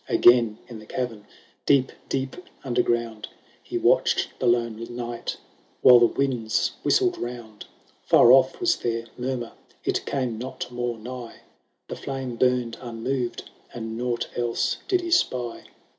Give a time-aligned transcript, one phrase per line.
[0.09, 1.27] Again in the cavern,
[1.67, 3.27] deep deep under ground,
[3.61, 5.37] He watched the lone night,
[5.81, 7.65] while the winds whistled round;
[8.01, 9.51] Far off was their murmur,
[9.83, 11.41] it came not more nigh,
[11.87, 15.65] The flame burned unmoved, and nought else did he spy.